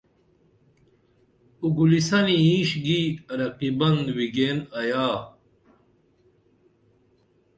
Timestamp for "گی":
2.85-3.01